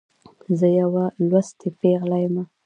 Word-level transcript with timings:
زه 0.59 0.67
یوه 0.79 1.05
لوستې 1.27 1.67
پیغله 1.79 2.17
يمه. 2.23 2.43